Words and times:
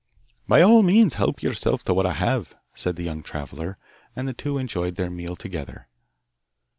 'By 0.47 0.63
all 0.63 0.81
means. 0.81 1.13
Help 1.13 1.43
yourself 1.43 1.83
to 1.83 1.93
what 1.93 2.07
I 2.07 2.13
have,' 2.13 2.55
said 2.73 2.95
the 2.95 3.03
young 3.03 3.21
traveller. 3.21 3.77
And 4.15 4.27
the 4.27 4.33
two 4.33 4.57
enjoyed 4.57 4.95
their 4.95 5.11
meal 5.11 5.35
together. 5.35 5.89